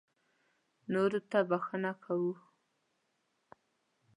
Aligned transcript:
نورو 0.93 1.19
ته 1.29 1.39
بښنه 1.49 1.91
کوه. 2.03 2.35